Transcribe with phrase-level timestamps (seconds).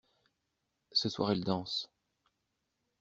[0.93, 1.87] Ce soir elle danse.